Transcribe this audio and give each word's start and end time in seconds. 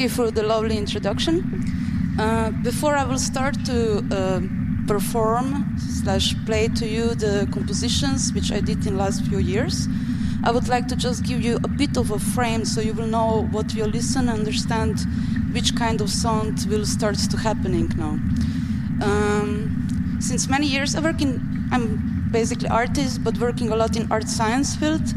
Thank 0.00 0.12
you 0.12 0.16
for 0.16 0.30
the 0.30 0.42
lovely 0.42 0.78
introduction. 0.78 1.44
Uh, 2.18 2.52
before 2.62 2.96
I 2.96 3.04
will 3.04 3.18
start 3.18 3.54
to 3.66 3.98
uh, 4.10 4.40
perform 4.86 5.76
slash 5.78 6.34
play 6.46 6.68
to 6.68 6.88
you 6.88 7.14
the 7.14 7.46
compositions 7.52 8.32
which 8.32 8.50
I 8.50 8.60
did 8.60 8.86
in 8.86 8.96
last 8.96 9.26
few 9.26 9.36
years, 9.36 9.88
I 10.42 10.52
would 10.52 10.68
like 10.68 10.88
to 10.88 10.96
just 10.96 11.22
give 11.22 11.42
you 11.42 11.56
a 11.56 11.68
bit 11.68 11.98
of 11.98 12.12
a 12.12 12.18
frame 12.18 12.64
so 12.64 12.80
you 12.80 12.94
will 12.94 13.08
know 13.08 13.46
what 13.50 13.74
you 13.74 13.84
listen, 13.84 14.30
and 14.30 14.38
understand 14.38 15.00
which 15.52 15.76
kind 15.76 16.00
of 16.00 16.08
sound 16.08 16.64
will 16.70 16.86
start 16.86 17.16
to 17.16 17.36
happening 17.36 17.92
now. 17.98 18.16
Um, 19.06 20.16
since 20.18 20.48
many 20.48 20.66
years 20.66 20.94
I 20.94 21.00
work 21.02 21.20
in, 21.20 21.68
I'm 21.72 22.30
basically 22.30 22.70
artist, 22.70 23.22
but 23.22 23.36
working 23.36 23.70
a 23.70 23.76
lot 23.76 23.98
in 23.98 24.10
art 24.10 24.30
science 24.30 24.74
field. 24.76 25.12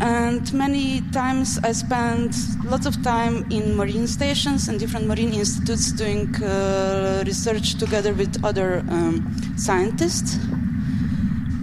And 0.00 0.52
many 0.52 1.00
times 1.12 1.58
I 1.62 1.72
spend 1.72 2.34
lots 2.64 2.84
of 2.84 3.02
time 3.02 3.50
in 3.50 3.74
marine 3.74 4.06
stations 4.06 4.68
and 4.68 4.78
different 4.78 5.06
marine 5.06 5.32
institutes 5.32 5.90
doing 5.92 6.34
uh, 6.42 7.24
research 7.26 7.76
together 7.78 8.12
with 8.12 8.44
other 8.44 8.84
um, 8.90 9.34
scientists. 9.56 10.38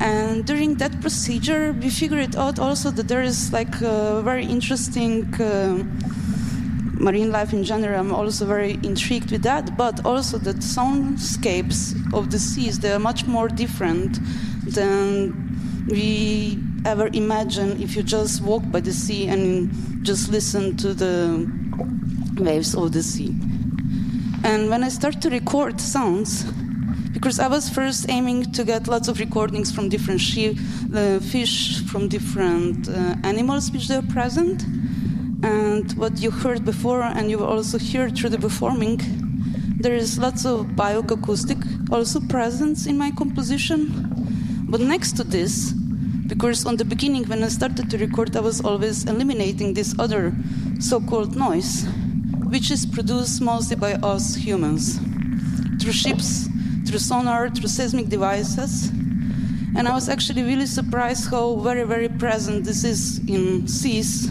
And 0.01 0.45
during 0.45 0.75
that 0.75 0.99
procedure, 0.99 1.73
we 1.73 1.89
figured 1.89 2.35
out 2.35 2.57
also 2.57 2.89
that 2.91 3.07
there 3.07 3.21
is 3.21 3.53
like 3.53 3.81
a 3.81 4.21
very 4.23 4.45
interesting 4.45 5.31
uh, 5.35 5.83
marine 6.93 7.31
life 7.31 7.53
in 7.53 7.63
general. 7.63 7.99
I'm 7.99 8.13
also 8.13 8.45
very 8.45 8.79
intrigued 8.83 9.31
with 9.31 9.43
that, 9.43 9.77
but 9.77 10.03
also 10.05 10.39
that 10.39 10.57
soundscapes 10.57 11.93
of 12.13 12.31
the 12.31 12.39
seas 12.39 12.79
they 12.79 12.91
are 12.91 12.99
much 12.99 13.25
more 13.27 13.47
different 13.47 14.19
than 14.65 15.85
we 15.87 16.59
ever 16.85 17.09
imagine 17.13 17.81
if 17.81 17.95
you 17.95 18.03
just 18.03 18.41
walk 18.41 18.63
by 18.71 18.79
the 18.79 18.93
sea 18.93 19.27
and 19.27 19.71
just 20.03 20.29
listen 20.29 20.75
to 20.77 20.93
the 20.93 21.49
waves 22.37 22.75
of 22.75 22.91
the 22.91 23.03
sea. 23.03 23.35
And 24.43 24.69
when 24.69 24.83
I 24.83 24.89
start 24.89 25.21
to 25.21 25.29
record 25.29 25.79
sounds, 25.79 26.43
because 27.13 27.39
I 27.39 27.47
was 27.47 27.69
first 27.69 28.09
aiming 28.09 28.51
to 28.51 28.63
get 28.65 28.87
lots 28.87 29.07
of 29.07 29.19
recordings 29.19 29.71
from 29.71 29.87
different 29.87 30.19
she- 30.19 30.57
uh, 30.93 31.19
fish, 31.19 31.81
from 31.83 32.09
different 32.09 32.89
uh, 32.89 33.15
animals 33.23 33.71
which 33.71 33.87
they 33.87 33.95
are 33.95 34.07
present. 34.11 34.63
And 35.43 35.91
what 35.93 36.19
you 36.19 36.31
heard 36.31 36.65
before, 36.65 37.01
and 37.01 37.29
you 37.29 37.43
also 37.43 37.77
hear 37.77 38.09
through 38.09 38.31
the 38.31 38.39
performing, 38.39 38.99
there 39.79 39.93
is 39.93 40.17
lots 40.17 40.45
of 40.45 40.67
bioacoustic 40.67 41.91
also 41.91 42.19
presence 42.21 42.85
in 42.85 42.97
my 42.97 43.11
composition. 43.11 44.65
But 44.69 44.81
next 44.81 45.15
to 45.17 45.23
this, 45.23 45.73
because 46.27 46.65
on 46.65 46.77
the 46.77 46.85
beginning 46.85 47.25
when 47.25 47.43
I 47.43 47.49
started 47.49 47.89
to 47.89 47.97
record, 47.97 48.35
I 48.35 48.39
was 48.39 48.61
always 48.61 49.05
eliminating 49.05 49.73
this 49.73 49.93
other 49.99 50.33
so 50.79 50.99
called 51.01 51.35
noise, 51.35 51.85
which 52.49 52.71
is 52.71 52.85
produced 52.85 53.41
mostly 53.41 53.75
by 53.75 53.93
us 53.95 54.35
humans 54.35 54.99
through 55.81 55.91
ships, 55.91 56.47
through 56.87 56.99
sonar, 56.99 57.49
through 57.49 57.67
seismic 57.67 58.07
devices. 58.07 58.89
And 59.75 59.87
I 59.87 59.93
was 59.93 60.07
actually 60.07 60.43
really 60.43 60.67
surprised 60.67 61.29
how 61.29 61.55
very, 61.55 61.83
very 61.83 62.07
present 62.07 62.63
this 62.63 62.83
is 62.83 63.19
in 63.27 63.67
seas. 63.67 64.29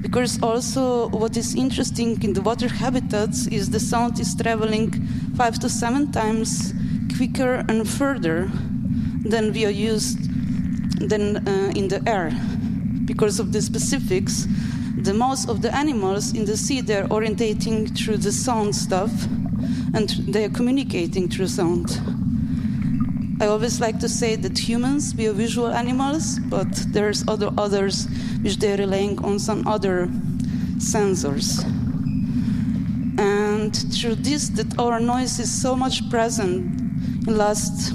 Because 0.00 0.40
also, 0.42 1.08
what 1.08 1.36
is 1.36 1.54
interesting 1.54 2.22
in 2.22 2.32
the 2.32 2.40
water 2.40 2.68
habitats 2.68 3.48
is 3.48 3.68
the 3.70 3.80
sound 3.80 4.18
is 4.20 4.34
traveling 4.34 4.92
five 5.36 5.58
to 5.58 5.68
seven 5.68 6.12
times 6.12 6.72
quicker 7.16 7.64
and 7.68 7.88
further 7.88 8.50
than 9.24 9.52
we 9.52 9.66
are 9.66 9.70
used 9.70 10.25
than 11.00 11.46
uh, 11.48 11.72
in 11.74 11.88
the 11.88 12.02
air. 12.06 12.30
Because 13.04 13.38
of 13.38 13.52
the 13.52 13.62
specifics 13.62 14.46
the 14.96 15.12
most 15.12 15.48
of 15.48 15.60
the 15.60 15.72
animals 15.74 16.32
in 16.32 16.46
the 16.46 16.56
sea 16.56 16.80
they're 16.80 17.06
orientating 17.08 17.96
through 17.96 18.16
the 18.16 18.32
sound 18.32 18.74
stuff 18.74 19.12
and 19.94 20.08
they're 20.32 20.48
communicating 20.48 21.28
through 21.28 21.46
sound. 21.46 22.00
I 23.40 23.46
always 23.46 23.78
like 23.78 24.00
to 24.00 24.08
say 24.08 24.36
that 24.36 24.58
humans 24.58 25.14
we 25.14 25.28
are 25.28 25.32
visual 25.32 25.68
animals 25.68 26.38
but 26.48 26.68
there's 26.88 27.28
other 27.28 27.50
others 27.58 28.08
which 28.40 28.56
they're 28.56 28.78
relying 28.78 29.22
on 29.22 29.38
some 29.38 29.66
other 29.68 30.06
sensors. 30.78 31.62
And 33.18 33.76
through 33.94 34.16
this 34.16 34.48
that 34.50 34.78
our 34.78 34.98
noise 34.98 35.38
is 35.38 35.50
so 35.50 35.76
much 35.76 36.08
present 36.08 36.80
in 37.28 37.36
last 37.36 37.92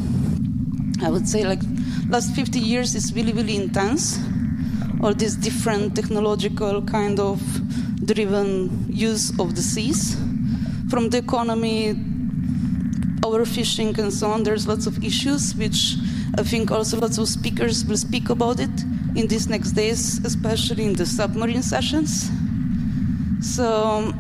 I 1.01 1.09
would 1.09 1.28
say 1.28 1.44
like 1.44 1.63
last 2.11 2.35
50 2.35 2.59
years 2.59 2.94
is 2.94 3.13
really, 3.13 3.31
really 3.31 3.55
intense. 3.55 4.19
All 5.01 5.13
this 5.13 5.35
different 5.35 5.95
technological 5.95 6.81
kind 6.81 7.19
of 7.22 7.39
driven 8.05 8.85
use 8.89 9.31
of 9.39 9.55
the 9.55 9.61
seas. 9.61 10.16
From 10.89 11.09
the 11.09 11.19
economy, 11.19 11.94
overfishing 13.21 13.97
and 13.97 14.11
so 14.13 14.29
on, 14.29 14.44
there's 14.44 14.67
lots 14.67 14.88
of 14.88 15.01
issues, 15.01 15.55
which 15.55 15.95
I 16.38 16.44
think 16.44 16.69
also 16.69 17.00
lots 17.00 17.17
of 17.17 17.29
speakers 17.29 17.85
will 17.85 17.97
speak 17.97 18.29
about 18.29 18.59
it 18.59 18.83
in 19.16 19.27
these 19.27 19.47
next 19.47 19.71
days, 19.71 20.23
especially 20.25 20.83
in 20.83 20.94
the 20.94 21.05
submarine 21.05 21.63
sessions. 21.63 22.29
So 23.41 24.13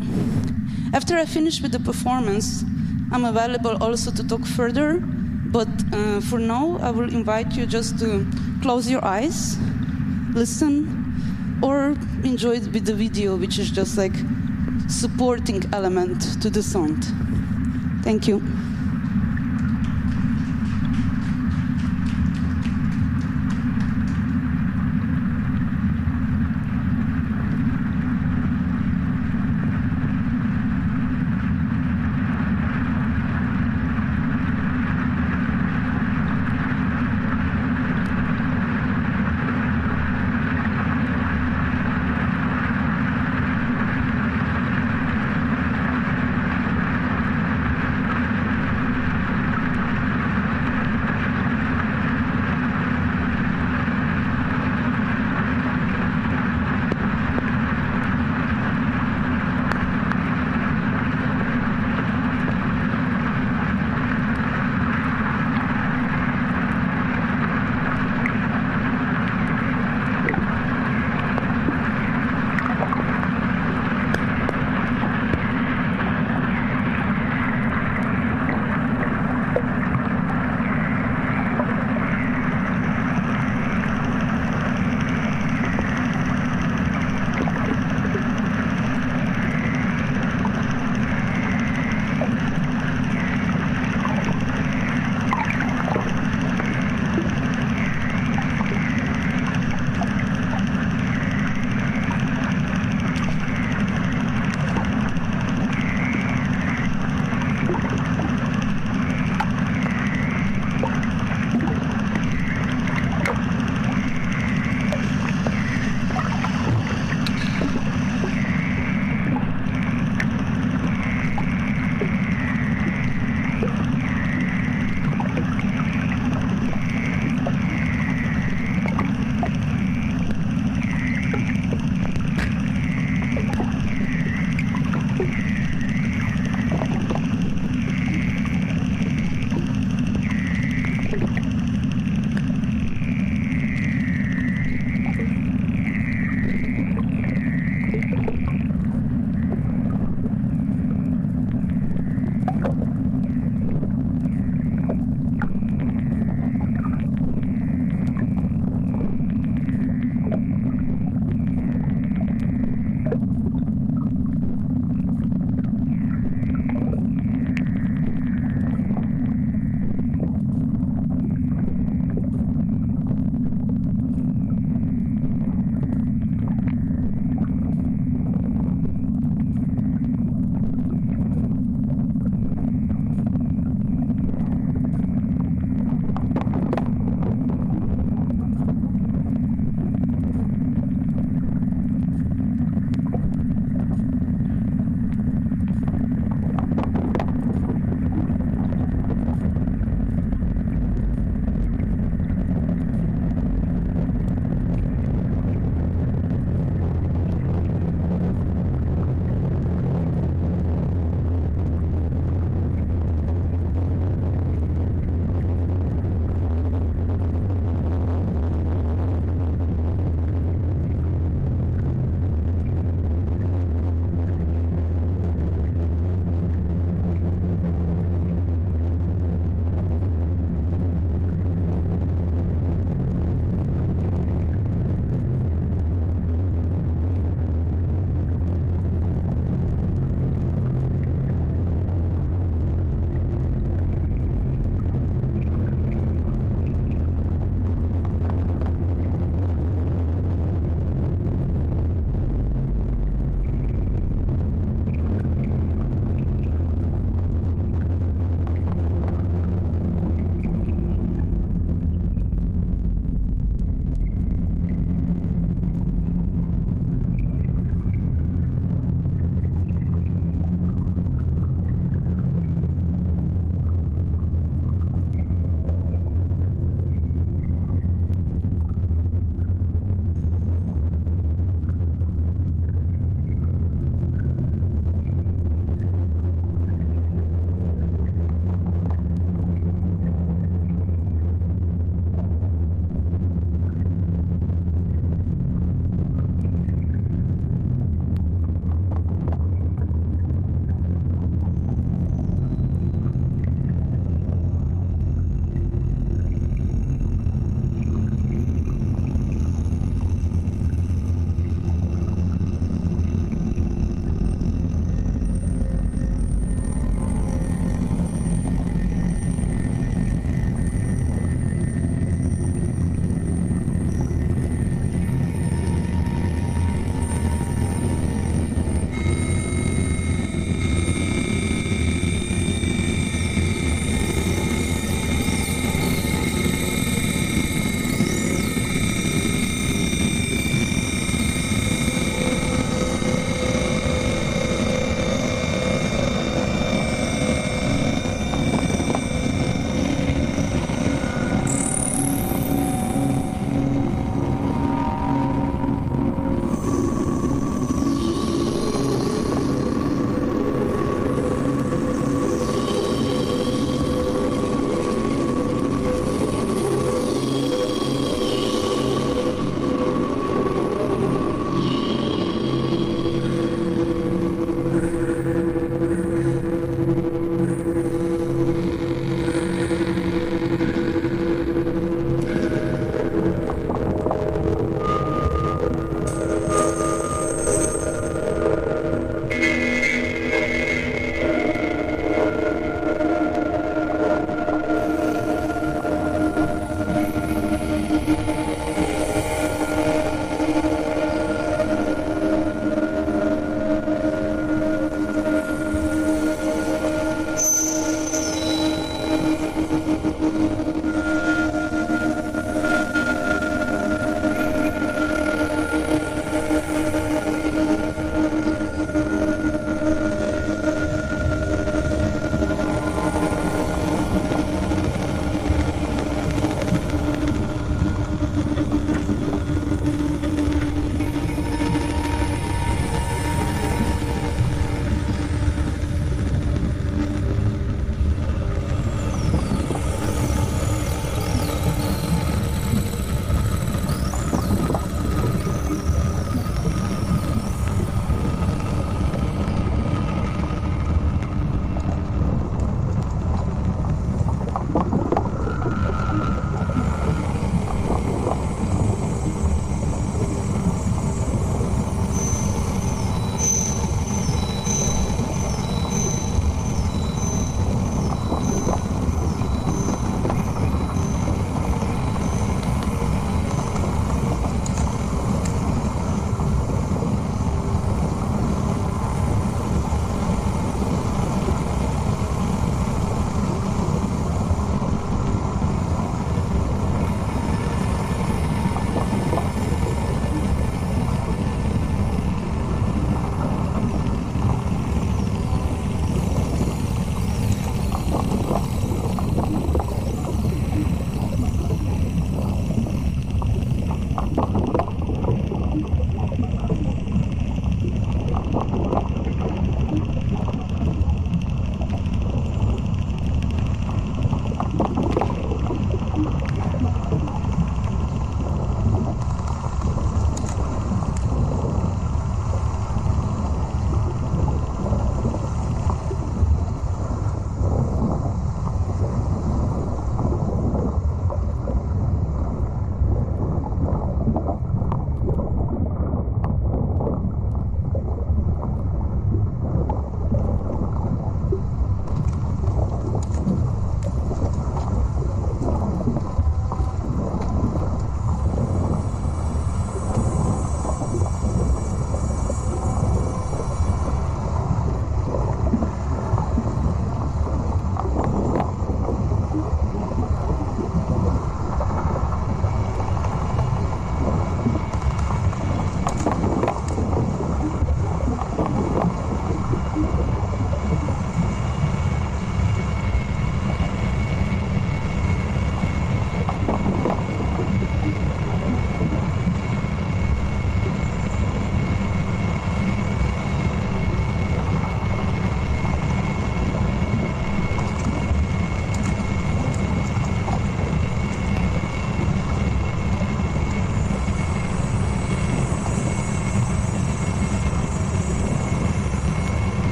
after 0.93 1.17
I 1.17 1.25
finish 1.25 1.61
with 1.61 1.73
the 1.73 1.79
performance, 1.79 2.63
I'm 3.11 3.25
available 3.25 3.83
also 3.83 4.11
to 4.11 4.25
talk 4.25 4.45
further 4.45 5.03
but 5.51 5.67
uh, 5.93 6.21
for 6.21 6.39
now, 6.39 6.77
I 6.81 6.91
will 6.91 7.09
invite 7.09 7.53
you 7.53 7.65
just 7.65 7.99
to 7.99 8.25
close 8.61 8.89
your 8.89 9.03
eyes, 9.03 9.57
listen, 10.33 11.59
or 11.61 11.89
enjoy 12.23 12.55
it 12.55 12.71
with 12.71 12.85
the 12.85 12.93
video, 12.93 13.35
which 13.35 13.59
is 13.59 13.69
just 13.69 13.97
like 13.97 14.15
supporting 14.87 15.63
element 15.73 16.41
to 16.41 16.49
the 16.49 16.63
sound. 16.63 17.05
Thank 18.03 18.27
you. 18.27 18.41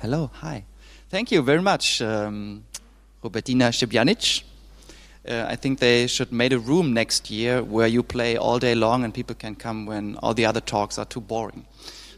Hello, 0.00 0.30
hi. 0.34 0.64
Thank 1.08 1.30
you 1.30 1.40
very 1.40 1.62
much, 1.62 2.02
um, 2.02 2.64
Robertina 3.22 3.70
Sebjanic. 3.70 4.42
Uh, 5.26 5.46
I 5.48 5.56
think 5.56 5.78
they 5.78 6.06
should 6.06 6.30
make 6.30 6.52
a 6.52 6.58
room 6.58 6.92
next 6.92 7.30
year 7.30 7.62
where 7.62 7.86
you 7.86 8.02
play 8.02 8.36
all 8.36 8.58
day 8.58 8.74
long 8.74 9.04
and 9.04 9.14
people 9.14 9.34
can 9.34 9.54
come 9.54 9.86
when 9.86 10.16
all 10.16 10.34
the 10.34 10.44
other 10.44 10.60
talks 10.60 10.98
are 10.98 11.06
too 11.06 11.20
boring. 11.20 11.64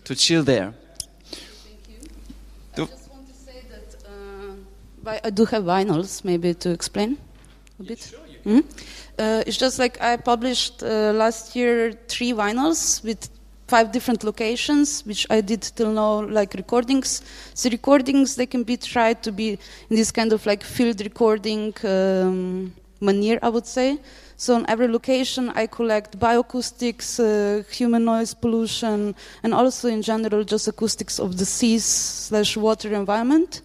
To 0.04 0.14
chill 0.16 0.42
there. 0.42 0.74
Thank 1.30 1.88
you. 1.88 2.08
I 2.74 2.86
just 2.86 3.10
want 3.10 3.28
to 3.28 3.34
say 3.34 3.62
that 3.70 3.96
uh, 5.06 5.20
I 5.24 5.30
do 5.30 5.44
have 5.44 5.62
vinyls, 5.62 6.24
maybe 6.24 6.54
to 6.54 6.70
explain 6.70 7.18
a 7.78 7.82
bit. 7.84 7.98
Sure, 8.00 8.18
mm 8.44 8.52
-hmm. 8.52 8.64
uh, 9.18 9.46
it's 9.46 9.58
just 9.58 9.78
like 9.78 9.98
I 10.00 10.16
published 10.16 10.82
uh, 10.82 11.12
last 11.14 11.54
year 11.54 11.94
three 12.08 12.34
vinyls 12.34 13.00
with 13.04 13.35
five 13.66 13.90
different 13.92 14.22
locations, 14.22 15.04
which 15.04 15.26
I 15.28 15.40
did 15.40 15.62
till 15.62 15.92
now, 15.92 16.22
like 16.22 16.54
recordings. 16.54 17.22
The 17.62 17.70
recordings, 17.70 18.36
they 18.36 18.46
can 18.46 18.62
be 18.62 18.76
tried 18.76 19.22
to 19.24 19.32
be 19.32 19.58
in 19.90 19.96
this 19.96 20.12
kind 20.12 20.32
of 20.32 20.46
like 20.46 20.62
field 20.62 21.00
recording 21.00 21.74
um, 21.84 22.72
manner, 23.00 23.38
I 23.42 23.48
would 23.48 23.66
say. 23.66 23.98
So 24.36 24.54
on 24.54 24.66
every 24.68 24.86
location, 24.86 25.50
I 25.54 25.66
collect 25.66 26.18
bioacoustics, 26.18 27.18
uh, 27.18 27.64
human 27.70 28.04
noise 28.04 28.34
pollution, 28.34 29.14
and 29.42 29.54
also 29.54 29.88
in 29.88 30.02
general 30.02 30.44
just 30.44 30.68
acoustics 30.68 31.18
of 31.18 31.38
the 31.38 31.46
seas 31.46 31.84
slash 31.84 32.56
water 32.56 32.94
environment. 32.94 33.62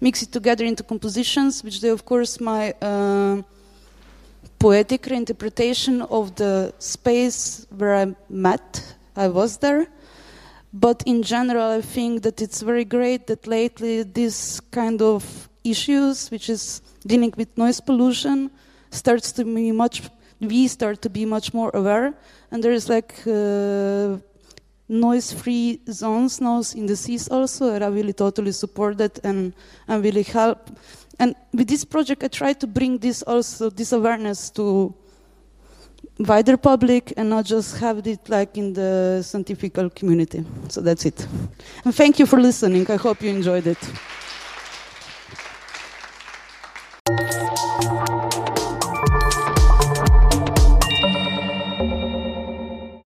Mix 0.00 0.22
it 0.22 0.32
together 0.32 0.64
into 0.64 0.82
compositions, 0.82 1.62
which 1.62 1.80
they, 1.80 1.90
of 1.90 2.04
course, 2.04 2.40
my 2.40 2.72
uh, 2.80 3.42
poetic 4.58 5.02
reinterpretation 5.02 6.10
of 6.10 6.34
the 6.36 6.72
space 6.78 7.66
where 7.76 7.94
I 7.94 8.14
met 8.30 8.93
I 9.16 9.28
was 9.28 9.58
there. 9.58 9.86
But 10.72 11.02
in 11.06 11.22
general, 11.22 11.70
I 11.70 11.80
think 11.80 12.22
that 12.22 12.42
it's 12.42 12.60
very 12.60 12.84
great 12.84 13.28
that 13.28 13.46
lately 13.46 14.02
this 14.02 14.60
kind 14.72 15.00
of 15.00 15.48
issues, 15.62 16.30
which 16.30 16.48
is 16.50 16.82
dealing 17.06 17.32
with 17.36 17.56
noise 17.56 17.80
pollution, 17.80 18.50
starts 18.90 19.30
to 19.32 19.44
be 19.44 19.70
much. 19.72 20.02
We 20.40 20.66
start 20.66 21.00
to 21.02 21.10
be 21.10 21.24
much 21.24 21.54
more 21.54 21.70
aware, 21.74 22.12
and 22.50 22.62
there 22.62 22.72
is 22.72 22.88
like 22.88 23.14
uh, 23.26 24.18
noise-free 24.88 25.80
zones 25.88 26.40
now 26.40 26.60
in 26.74 26.86
the 26.86 26.96
seas 26.96 27.28
also, 27.28 27.72
and 27.72 27.84
I 27.84 27.88
really 27.88 28.12
totally 28.12 28.52
support 28.52 28.98
that 28.98 29.20
and 29.24 29.54
and 29.86 30.04
really 30.04 30.24
help. 30.24 30.70
And 31.20 31.36
with 31.52 31.68
this 31.68 31.84
project, 31.84 32.24
I 32.24 32.28
try 32.28 32.52
to 32.52 32.66
bring 32.66 32.98
this 32.98 33.22
also 33.22 33.70
this 33.70 33.92
awareness 33.92 34.50
to 34.50 34.92
wider 36.18 36.56
public 36.56 37.12
and 37.16 37.28
not 37.30 37.44
just 37.44 37.78
have 37.78 38.06
it 38.06 38.28
like 38.28 38.56
in 38.56 38.72
the 38.72 39.22
scientific 39.22 39.74
community. 39.94 40.44
So 40.68 40.80
that's 40.80 41.04
it. 41.04 41.26
And 41.84 41.94
thank 41.94 42.18
you 42.18 42.26
for 42.26 42.40
listening. 42.40 42.90
I 42.90 42.96
hope 42.96 43.22
you 43.22 43.30
enjoyed 43.30 43.66
it. 43.66 43.78